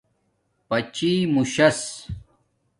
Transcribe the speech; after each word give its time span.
پچامس 0.69 2.05